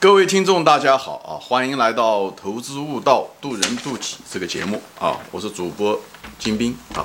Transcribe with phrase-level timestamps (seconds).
[0.00, 1.34] 各位听众，大家好啊！
[1.42, 5.18] 欢迎来到《投资悟道，渡人渡己》这个节目啊！
[5.32, 6.00] 我是主播
[6.38, 7.04] 金兵啊。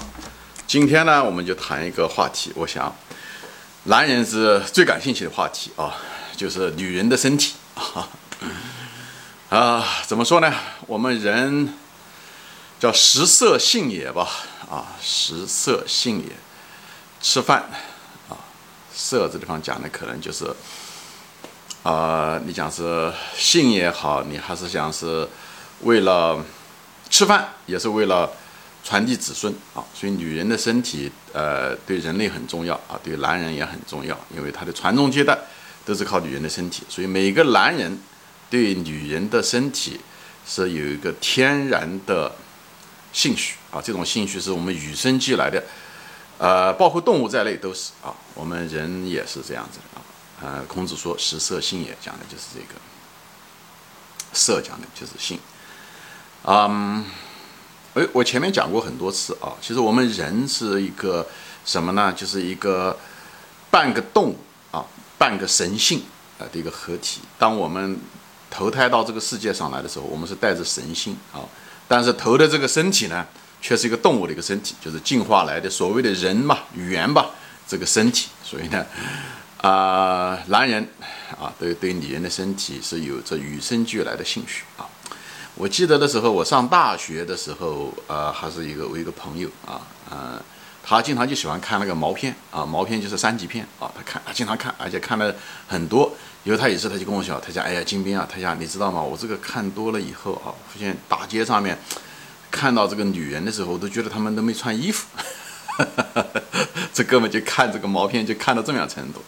[0.67, 2.95] 今天呢，我们就谈一个话题，我想
[3.85, 5.95] 男人是最感兴趣的话题啊，
[6.37, 8.07] 就是女人的身体啊。
[9.49, 10.53] 啊，怎么说呢？
[10.85, 11.73] 我们人
[12.79, 14.29] 叫食色性也吧
[14.69, 16.29] 啊，食色性也，
[17.19, 17.71] 吃饭
[18.29, 18.37] 啊，
[18.93, 20.45] 色这地方讲的可能就是。
[21.83, 25.27] 啊，你讲是性也好，你还是讲是
[25.81, 26.41] 为了
[27.09, 28.31] 吃饭，也是为了
[28.85, 29.83] 传递子孙啊。
[29.93, 35.37] 所以女人的身体，呃，对人类很重要啊，对男人也很重要，因为他的传宗接代
[35.83, 36.83] 都是靠女人的身体。
[36.87, 37.99] 所以每个男人
[38.49, 39.99] 对女人的身体
[40.47, 42.33] 是有一个天然的
[43.11, 45.61] 兴趣啊，这种兴趣是我们与生俱来的，
[46.37, 50.01] 呃，包括动物在内都是啊，我们人也是这样子的啊。
[50.41, 52.79] 呃，孔子说“食色性也”，讲的就是这个。
[54.33, 55.39] 色讲的就是性。
[56.43, 57.05] 嗯，
[57.93, 59.53] 哎，我前面讲过很多次啊。
[59.61, 61.27] 其实我们人是一个
[61.63, 62.11] 什么呢？
[62.11, 62.97] 就是一个
[63.69, 64.39] 半个动物
[64.71, 64.83] 啊，
[65.19, 66.01] 半个神性
[66.39, 67.21] 啊的一个合体。
[67.37, 67.99] 当我们
[68.49, 71.45] 投胎到这个世界上来的时候，我们是带着神性啊，
[71.87, 73.25] 但是投的这个身体呢，
[73.61, 77.29] 却是一个动物的一个身体，就是进化来的所谓的人嘛，猿吧，
[77.67, 78.29] 这个身体。
[78.43, 78.83] 所以呢。
[79.63, 80.85] 啊，男人
[81.39, 84.83] 啊，对对女人的身体是有着与生俱来的兴趣啊。
[85.55, 89.79] 我记得的时候，我上大学的时候，呃，还是一个我一个朋友啊，
[90.11, 90.37] 嗯，
[90.83, 95.33] 他经常就喜欢看那个毛片啊，毛片就是三级片啊，他看，他经常看，而且看了
[95.65, 96.11] 很多。
[96.43, 99.01] 以后他有一次他就跟我讲，他讲，哎呀，金兵啊，他讲，你知道吗？
[99.01, 101.79] 我这个看多了以后啊，发现大街上面
[102.51, 105.07] 看到这个女人的时候，我都觉得他们都没穿衣服。
[106.93, 109.23] 这哥们就看这个毛片，就看到这样程度。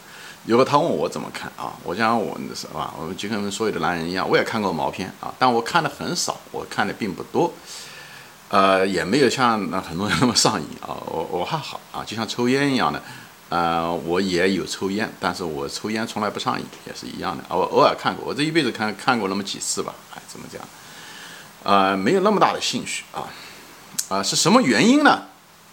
[0.46, 1.74] 有个他问我怎么看啊？
[1.82, 2.94] 我讲我是吧？
[2.96, 7.52] 我们就跟所有的男人一样，我也看过毛片啊，但我看的很少，我看的并不多，
[8.48, 10.94] 呃，也没有像那很多人那么上瘾啊。
[11.06, 13.02] 我我还好啊，就像抽烟一样的，
[13.48, 17.42] 呃，我也有抽烟，但是我抽烟从来不上瘾，也是一样的。
[17.48, 20.62] 我偶尔看过，我这一辈子看看过那么几次吧，哎，怎么讲？
[21.64, 23.26] 呃，没有那么大的兴趣啊，
[24.08, 25.22] 啊，是什么原因呢？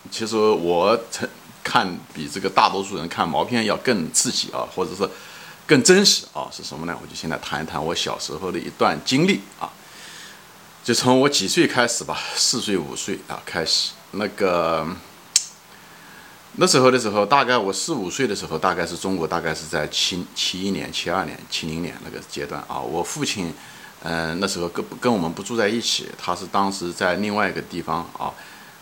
[0.09, 1.29] 其实我曾。
[1.63, 5.09] 看比这个大多数人看毛片要更刺激啊，或者是
[5.65, 6.97] 更真实啊，是什么呢？
[7.01, 9.71] 我就现在谈一谈我小时候的一段经历啊，
[10.83, 14.85] 就从我几岁开始吧，四岁五岁啊开始，那个
[16.57, 22.77] 那时候的时候，大概我四五岁的时候，大概是中国大概是在七七一年、七二年、七零年那个阶段啊。
[22.79, 23.53] 我父亲
[24.03, 28.29] 嗯那时候跟跟我们不住在一起，他是当时在另外一个地方啊。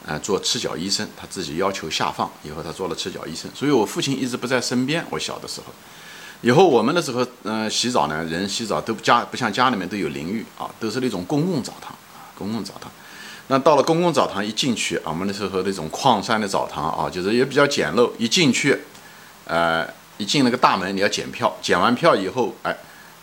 [0.04, 5.06] 呃，做赤脚医生，他自己要求下放，以后他做了赤脚医生，所以我父亲一直不在身边。
[5.12, 5.68] 我小的时候，
[6.42, 12.92] 以后我们那时候，嗯，洗澡呢，人洗澡都不家不像家里面都有淋浴啊，都是那种公共澡堂啊，公共澡堂。
[13.48, 18.10] 那到了公共澡堂一进去啊，我们那时候那种矿山的澡堂啊，就是也比较简陋。
[18.18, 18.76] 一进去，
[19.46, 22.76] 呃，一进那个大门，你要检票，检完票以后，哎。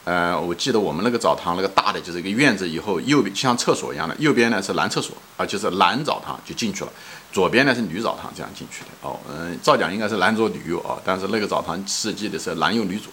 [0.08, 6.90] 呃我记得我们那个澡堂，那个大的就是一个院子，以后右边像厕所一样的，右边呢是男厕所啊，就是男澡堂就进去了，
[7.30, 8.88] 左边呢是女澡堂这样进去的。
[9.02, 13.12] 哦，嗯，照讲应该是男左女右啊，但是那个澡堂设计的是男右女左。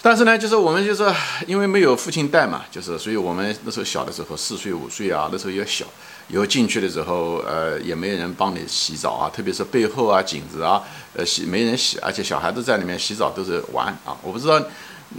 [0.00, 1.12] 但是呢，就是我们就是
[1.48, 5.86] 因为没有父亲带嘛，就是所以我们那时候小的时候四岁五岁啊，那时候也小，
[6.28, 10.82] 以后进去的时候，呃，也没人帮你洗澡啊，特别是背后啊、颈子啊，
[11.14, 14.62] 呃，洗没人洗，而且小孩子在里面洗澡都是玩啊，我不知道。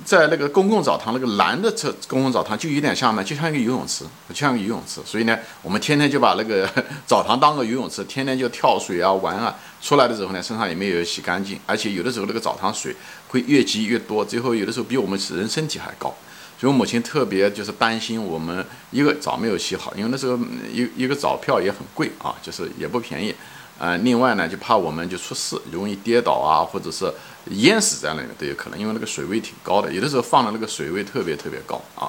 [0.03, 4.99] 在那个公共澡堂，那个男的厕公共澡堂就有点像嘛，就像一个游泳池，就像个游泳池。
[5.05, 6.69] 所以呢，我们天天就把那个
[7.05, 9.55] 澡堂当个游泳池，天天就跳水啊玩啊。
[9.81, 12.95] 出来的时候呢，身上也没有洗干净，而且有的时候那个澡堂水
[13.27, 16.13] 会越积越多，最后有的时候比我们人身体还高。
[16.59, 20.37] 所以我母亲特别就是担心我们一个澡没有洗好，因为那时候
[20.73, 23.35] 一一个澡票也很贵啊，就是也不便宜。
[23.77, 27.13] 啊，另外呢，就怕我们就出事，容易跌倒啊，或者是
[27.51, 32.07] 淹死在那里都有可能，因为那个水位挺高的，有的时候放的那个水位特别特别高啊，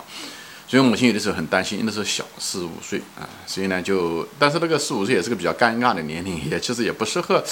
[0.68, 7.42] 所以母亲有的时候很担心，那时候小四五岁啊，所以呢就，但是那个四五岁也是个比较尴尬的年龄， 也其实也不适合。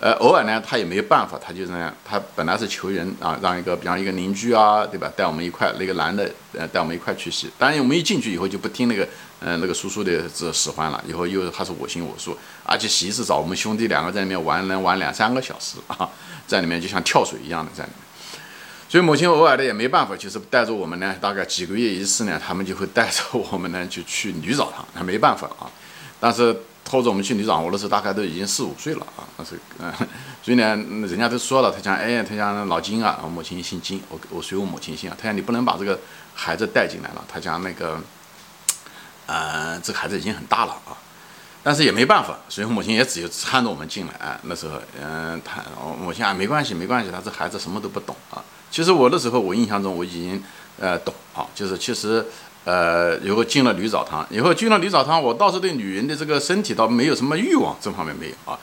[0.00, 1.92] 呃，偶尔呢，他也没有办法，他就那样。
[2.04, 7.50] 他本来是求人啊，让一个，比方一个邻居啊，对吧，带我们一块，那个男的，呃，带我们一块去洗。
[7.58, 9.08] 当然，我们一进去以后就不听那个，
[9.40, 11.02] 嗯，那个叔叔的这使唤了。
[11.04, 16.08] 以后又他是我行我素，而且洗一次澡，我们兄弟两个在里面玩，能玩两三个小时啊，
[16.46, 18.06] 在里面就像跳水一样的在里面。
[18.88, 25.66] 所以母亲偶尔的也没办法，就是带着我们呢，大概几个月一次呢，他们就会带着我们呢就去女澡堂，那没办法啊。
[26.20, 26.56] 但是。
[26.88, 29.92] 拖着我们去旅长屋的时候，大概都已经四五岁了啊，那是嗯，
[30.42, 30.74] 所以呢，
[31.06, 36.00] 人家都说了，他讲，哎，他讲老金啊，我母亲姓金，我我随我母亲姓啊，他讲你不能把这个
[36.34, 38.00] 孩子带进来了，他讲那个，
[39.26, 40.96] 呃，这孩子已经很大了啊，
[41.62, 44.40] 但是也没办法，所以我母亲也只有搀着我们进来啊。
[44.44, 48.42] 那时候，嗯，他我母亲啊，没关系，没关系，他这孩子什么都不懂啊。
[48.70, 50.42] 其实我那时候，我印象中我已经
[50.80, 52.24] 呃懂啊，就是其实。
[52.68, 58.58] 呃，以后进了女澡堂，以后进了女澡堂，我倒是对女人的这个身体倒没有什么欲望，这方面没有啊。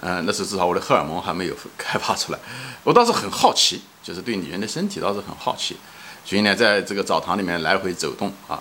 [0.00, 2.38] 嗯，那是至少我的荷尔蒙还没有开发出来，
[2.84, 5.76] 我倒是很好奇，就是对女人的身体倒是很好奇。
[6.24, 8.58] 所以呢，在这个澡堂里面来回走动啊。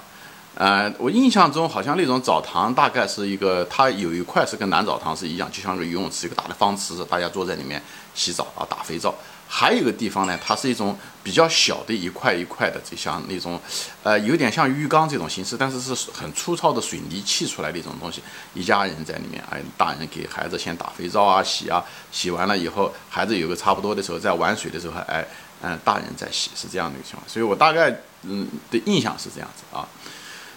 [0.56, 7.81] 呃，我印象中好像那种澡堂大概是一个，它有一块是跟男澡堂是一样，就像个游泳池，一个大的方池子，大家坐在里面
[8.13, 9.16] 洗澡啊，打肥皂。
[9.51, 13.60] 还有一个地方呢，它是一种比较小的一块一块的，就像那种，
[14.04, 18.22] 呃，有点像浴缸这种形式，但是是很粗糙的水泥砌出来的一种东西。
[18.54, 25.25] 一家人在里面，哎，大人给孩子先打肥皂啊，洗啊，洗完了以后，孩子有个差不多的时候，在玩水的时候，哎，
[25.62, 27.28] 嗯，大人在洗，是这样的一个情况。
[27.28, 27.90] 所以我大概
[28.22, 29.81] 嗯的印象是这样子啊，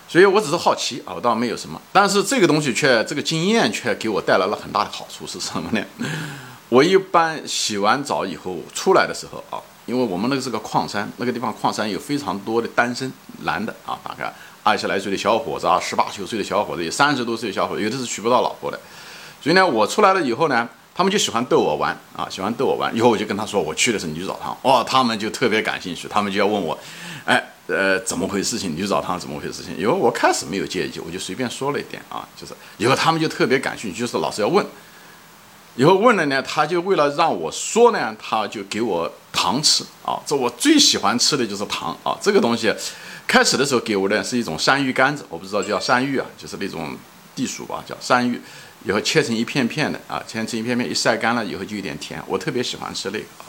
[0.07, 5.83] 所以我只是好奇啊，我倒没有什么，但是这个东西却这个经验却给我带来了很大的好处是什么呢？
[6.73, 14.33] 我一般洗完澡以后出来的时候啊，因为我们那个是个矿山，那个地方矿山有非常多的单身男的啊，大概
[14.63, 18.81] 二十来岁的小伙子啊，十八九岁的小伙子，有三十多岁的小伙子，有的是娶不到老婆的。
[19.43, 22.97] 所以呢，我出来了以后呢，他们就喜欢逗我玩啊，喜欢逗我玩。
[22.97, 26.79] 以后我就跟他说，我去的是女澡堂，哦，他们就特别感兴趣，他们就要问我，
[27.27, 28.59] 哎，呃，怎么回事？
[28.59, 29.63] 情女澡堂怎么回事？
[29.63, 29.77] 情？
[29.77, 34.65] 因为我开始没有介意，我就随便说了一点啊，就是以后他们就特别感兴趣，就是老是要问。
[35.77, 40.21] 以后问了呢，他就为了让我说呢，他就给我糖吃啊。
[40.27, 42.17] 这我最喜欢吃的就是糖啊。
[42.21, 42.75] 这个东西，
[43.27, 46.97] 开始的时候给我的是一种山芋干子，我不知道叫山芋啊，就是那种
[47.35, 48.41] 地薯吧，叫山芋。
[48.85, 53.47] 以后切成一片片的啊，切成一片片，一晒干了以后就有点甜，我特别喜欢吃那个啊。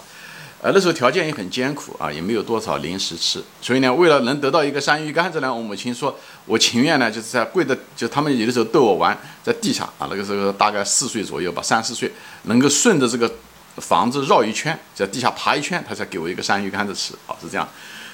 [0.63, 12.09] 呃，那时候条件也很艰苦啊，也没有多少零食吃，所以呢，为了能得到一个山芋干子呢，我母亲说，我情愿呢，就是在跪的，就他们有的时候逗我玩，在地上啊，那个时候大概四岁左右吧，三四岁，
[12.43, 13.29] 能够顺着这个
[13.75, 17.67] 房子绕一圈，在地下爬一圈，他才给我一个山芋干子吃啊，是这样。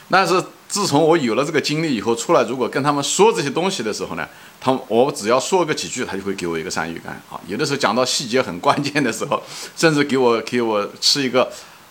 [0.09, 4.27] 但是自从我有了这个经历以后，出来如果跟他们说这些东西的时候呢，
[4.59, 7.39] 他们我只要说个几句，他就会给我一个山芋干啊。
[7.45, 9.39] 有的时候讲到细节很关键的时候，
[9.77, 11.47] 甚至给我给我吃一个。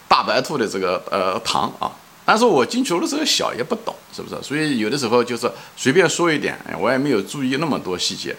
[0.09, 1.93] 大白兔的这个呃糖啊，
[2.25, 4.43] 但是我进球的时候小也不懂，是不是？
[4.43, 8.35] 所以有的时候就是随便说一点，我也没有注意那么多细节。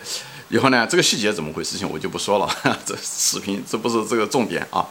[0.49, 2.49] 以后呢，这个细节怎么回事情我就不说了，
[2.83, 4.85] 这视频这不是这个重点啊。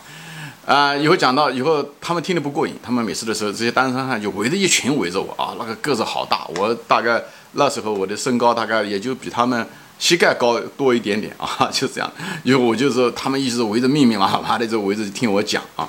[0.64, 7.20] 啊，以后讲到以后他们听得不过瘾，他们每次的时候这些单身汉就围着一群围着我啊，那个个子好大，我大概
[7.52, 9.66] 那时候我的身高大概也就比他们
[9.98, 12.12] 膝盖高多一点点啊，就这样。
[12.44, 15.88] 以后我就是他们一直围着密密麻麻的就围着听我讲啊。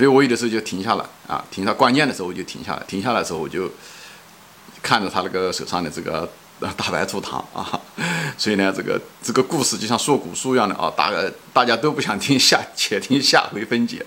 [0.00, 3.70] 所以我有的时候就停下来啊，停到关键的时候我就停下来，停下来的时候我就
[4.80, 6.26] 看着他那个手上的这个
[6.74, 7.78] 大白兔糖啊，
[8.38, 14.02] 所以呢，这个这个故事就像说古书一样的啊，大概大家都不想听下，且听下回分解，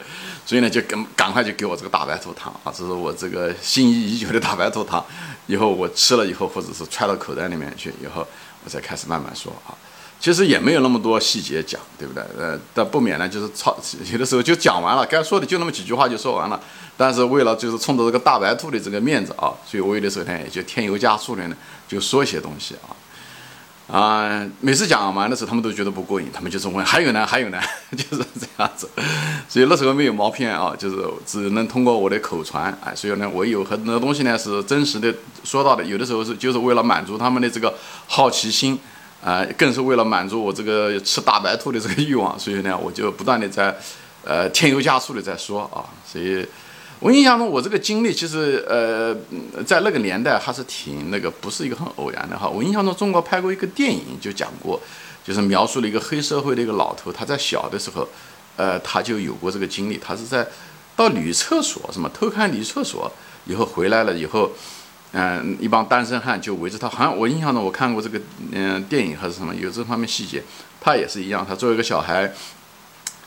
[0.47, 5.05] 所以呢，就赶赶快就给我这个大白兔糖啊，这是我这个心仪已久的大白兔糖，
[5.45, 8.25] 以后我吃了以后，或者是揣到口袋里面去以后，
[8.65, 9.77] 我再开始慢慢说啊。
[10.23, 12.23] 其实也没有那么多细节讲，对不对？
[12.39, 13.77] 呃，但不免呢，就是超
[14.09, 16.57] 有的时候就讲完了，该说的就那么几句话就说完了。
[16.95, 21.55] 但是为了就是冲着这个大白兔的这个面子啊，所以我有的时候呢也就添油加醋的呢，
[21.89, 22.95] 就说一些东西啊。
[23.93, 27.59] 啊，每次讲完的时候，他们都觉得不过瘾，他们就是问还有呢，还有呢，
[27.91, 28.87] 就是这样子。
[29.49, 32.95] 所以那时候没有毛片啊，就是只能通过我的口传哎。
[32.95, 35.13] 所以呢，我有很多东西呢是真实的
[35.43, 37.73] 说到的，有的时候是就是为了满足他们的这个
[38.07, 38.79] 好奇心。
[39.23, 43.73] 啊，更是为了满足我这个吃大白兔的这个欲望，所以呢，我就不断的在，
[44.25, 45.79] 呃，添油加醋的在说啊。
[46.05, 46.45] 所以，
[46.99, 49.15] 我印象中我这个经历其实，呃，
[49.63, 52.49] 在那个年代还是挺那个，不是一个很偶然的哈。
[52.49, 54.77] 我印象中中国拍过一个电影，就讲过，
[55.23, 58.05] 就是描述了一个黑社会的一个老头，他在小的时候，
[58.57, 60.45] 呃，他就有过这个经历，他是在
[60.97, 63.09] 到女厕所什么偷看女厕所
[63.45, 64.51] 以后回来了以后。
[65.13, 68.19] 嗯，一帮单身汉就围着他，好像我印象中我看过这个
[68.51, 70.43] 嗯电影还是什么，有这方面细节。
[70.81, 72.29] 他也是一样，他作为一个小孩，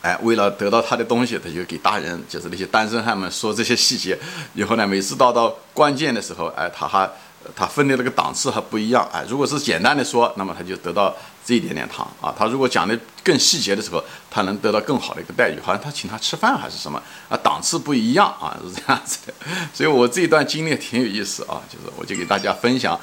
[0.03, 4.19] 哎，为了得到他的东西，他就给大人，就是那些单身汉们说这些细节。
[4.55, 7.11] 以后呢，每次到到关键的时候，哎，他还。
[7.55, 12.35] 他分的那个档次还不一样，哎，如果是简单的说，那么他就得到这一点点糖啊。
[12.37, 19.35] 他如果讲的更细节的时候，他能得到更好的一个待遇，好像他请他吃饭还是什么啊，档次不一样啊，是这样子的。
[19.73, 22.99] 所以我这一段经历挺有意思啊，就是我就给大家分享，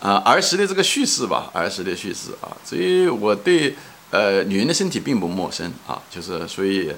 [0.00, 2.50] 啊，儿时的这个叙事吧，儿时的叙事啊。
[2.64, 3.76] 所以我对
[4.10, 6.90] 呃，女人的身体并不陌生啊，就是所以，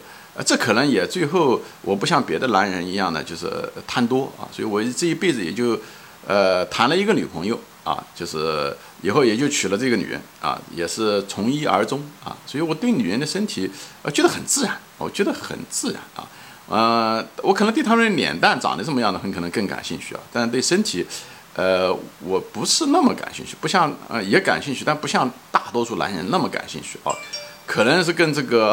[0.45, 3.50] 这可能也最后我不像别的男人一样的就是
[3.87, 5.81] 贪多啊，所以我这一辈子也就，
[6.26, 13.70] 呃，谈了一个女朋友啊，就是以后也就娶了这个女人啊，也是从一而终啊，所以我对女人的身体
[14.02, 16.28] 呃觉得很自然，我觉得很自然啊，
[16.68, 21.06] 呃，我可能对他们的脸蛋长得什么样的很可能更感兴趣啊，但是对身体。
[21.54, 27.10] 呃，我不是那么感兴趣，不像呃也感兴趣，但不像大多数男人那么感兴趣啊，
[27.66, 28.72] 可能是跟这个，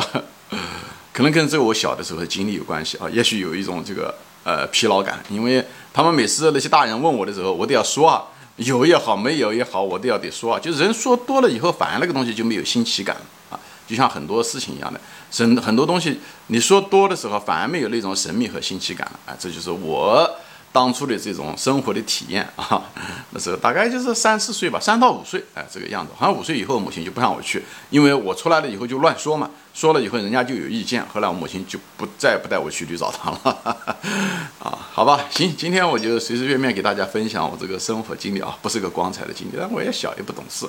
[1.12, 4.14] 可能跟这个我小的时候的经历有关系啊，也许有一种这个
[4.46, 5.62] 呃疲劳感，因为
[5.92, 8.24] 他们每次那些大人问我的时候，我都要说啊，
[8.56, 15.02] 有也好，没有也好，我都要得说啊，就人说多了以后，反而那个东西就没有新奇感了啊，就像很多事情一样的，
[15.36, 20.30] 很很多东西你说多的时候，反而没有那种神秘和新奇感了啊，这就是我。
[20.76, 22.84] 当初的这种生活的体验啊，
[23.32, 26.12] 那时候大概就是三四岁吧，三到五岁，哎，这个样子。
[26.18, 31.02] 好像五岁以后，母亲就不让我去，因为我出来了以后就乱说嘛，说了以后人家就有意见。
[31.06, 33.58] 后来我母亲就不再不带我去绿藻堂了。
[34.60, 40.68] 啊，好吧，行，今天我就随随便便给大家分享我这个生活经历啊，不是个光彩的经历，但我也小也不懂事，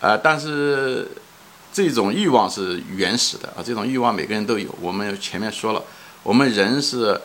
[0.00, 1.10] 呃，但是
[1.72, 4.72] 这种欲望是原始的啊，这种欲望每个人都有。
[4.80, 5.82] 我们前面说了，
[6.22, 7.20] 我们人是。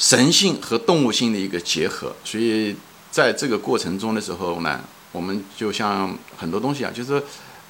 [0.00, 2.74] 神性和动物性的一个结合，所以
[3.10, 4.80] 在这个过程中的时候呢，
[5.12, 7.22] 我们就像很多东西啊，就是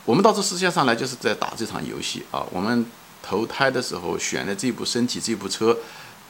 [0.05, 2.47] 我们到这世界上来就是在打这场游戏啊。
[2.53, 2.87] 我们
[3.21, 5.77] 投胎的时候选的这部身体、这部车，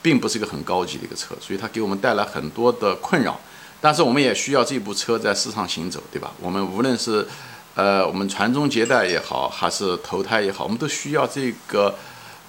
[0.00, 3.38] 并不是一个很高级的一个车，所以它给我们带来很多的困扰。
[3.82, 6.32] 但是我们也需要这部车在世上行走，对吧？
[6.40, 7.28] 我们无论是
[7.74, 11.94] 呃我们传宗接代也好，还是投胎也好，我们都需要这个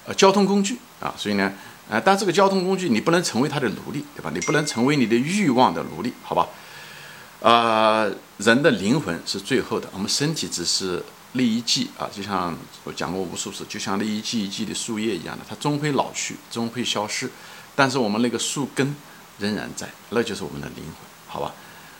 [0.06, 1.12] 呃交通工具啊。
[1.18, 1.52] 所以呢。
[1.90, 4.30] 啊，但这个交通工具你不能成为它的奴隶，对吧？
[4.32, 6.48] 你不能成为你的欲望的奴隶，好吧？
[7.42, 8.06] 啊，
[8.38, 17.28] 人的灵魂是最后的，我们身体只是那一季啊，就像我讲过无数次，就像那一季一季的树叶一样的，它终会老去，终会消失，
[17.74, 18.94] 但是我们那个树根
[19.38, 20.94] 仍然在，那就是我们的灵魂，
[21.26, 21.52] 好吧？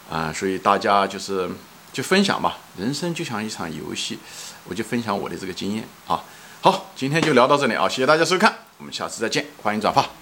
[0.08, 1.50] 啊，所以大家就是
[1.92, 4.18] 就分享吧，人生就像一场游戏，
[4.64, 6.22] 我就分享我的这个经验啊。
[6.60, 8.71] 好，今天就聊到这里啊，谢谢大家收看。
[8.82, 10.21] 我们下次再见，欢迎转发。